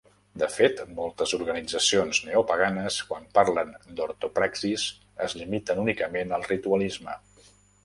[0.43, 4.89] De fet, moltes organitzacions neopaganes, quan parlen d'ortopraxis,
[5.29, 7.23] es limiten únicament al ritualisme.